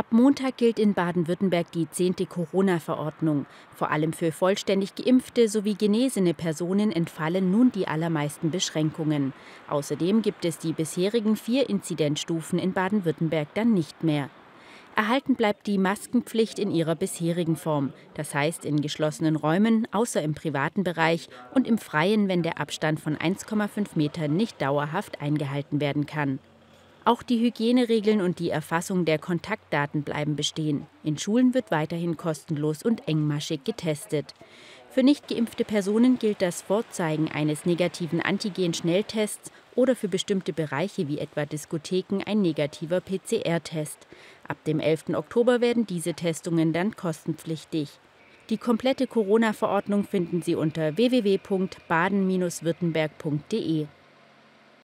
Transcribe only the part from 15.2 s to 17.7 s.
bleibt die Maskenpflicht in ihrer bisherigen